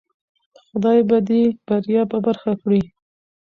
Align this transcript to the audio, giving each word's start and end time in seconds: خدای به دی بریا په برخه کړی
خدای 0.69 0.99
به 1.09 1.17
دی 1.27 1.41
بریا 1.67 2.03
په 2.11 2.17
برخه 2.25 2.51
کړی 2.61 2.81